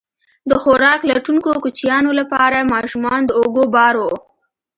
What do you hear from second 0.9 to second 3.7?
لټونکو کوچیانو لپاره ماشومان د اوږو